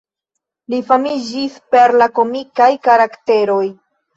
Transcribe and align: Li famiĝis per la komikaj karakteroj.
Li 0.73 0.79
famiĝis 0.87 1.59
per 1.75 1.95
la 2.03 2.09
komikaj 2.17 2.71
karakteroj. 2.89 3.65